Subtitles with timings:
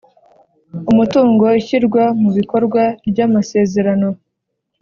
[0.91, 4.09] Umutungo ishyirwa mu bikorwa ry amasezerano